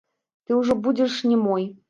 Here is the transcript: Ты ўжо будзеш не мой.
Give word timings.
Ты 0.45 0.57
ўжо 0.61 0.77
будзеш 0.87 1.19
не 1.29 1.37
мой. 1.45 1.71